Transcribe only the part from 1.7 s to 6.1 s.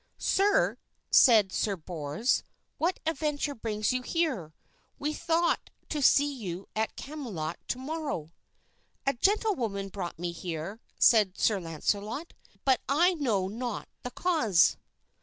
Bors, "what adventure brings you here? We thought to